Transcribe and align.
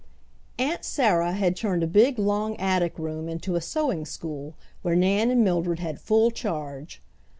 Aunt 0.57 0.83
Sarah 0.83 1.33
had 1.33 1.55
turned 1.55 1.83
a 1.83 1.85
big 1.87 2.17
long 2.17 2.55
attic 2.57 2.97
room 2.97 3.29
into 3.29 3.53
a 3.55 3.61
sewing 3.61 4.03
school 4.03 4.55
where 4.81 4.95
Nan 4.95 5.29
and 5.29 5.43
Mildred 5.43 5.77
had 5.77 6.01
full 6.01 6.31
charge. 6.31 7.03